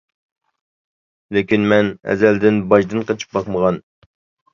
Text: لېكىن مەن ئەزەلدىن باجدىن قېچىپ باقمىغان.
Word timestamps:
لېكىن 1.37 1.67
مەن 1.73 1.91
ئەزەلدىن 2.13 2.57
باجدىن 2.73 3.05
قېچىپ 3.11 3.37
باقمىغان. 3.39 3.79